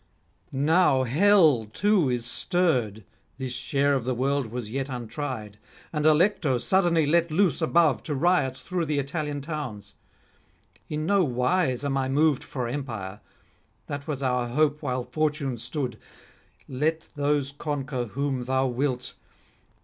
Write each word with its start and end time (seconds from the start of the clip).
Now 0.51 1.03
hell 1.03 1.65
too 1.71 2.09
is 2.09 2.25
stirred 2.25 3.03
(this 3.37 3.53
share 3.53 3.93
of 3.93 4.03
the 4.03 4.15
world 4.15 4.47
was 4.47 4.71
yet 4.71 4.89
untried) 4.89 5.59
and 5.93 6.03
Allecto 6.07 6.57
suddenly 6.57 7.05
let 7.05 7.29
loose 7.29 7.61
above 7.61 8.01
to 8.05 8.15
riot 8.15 8.57
through 8.57 8.85
the 8.87 8.97
Italian 8.97 9.41
towns. 9.41 9.93
In 10.89 11.05
no 11.05 11.23
wise 11.23 11.85
am 11.85 11.97
I 11.97 12.09
moved 12.09 12.43
for 12.43 12.67
empire; 12.67 13.19
that 13.85 14.07
was 14.07 14.23
our 14.23 14.47
hope 14.47 14.81
while 14.81 15.03
Fortune 15.03 15.59
stood; 15.59 15.99
let 16.67 17.09
those 17.15 17.51
conquer 17.51 18.05
whom 18.05 18.45
thou 18.45 18.65
wilt. 18.65 19.13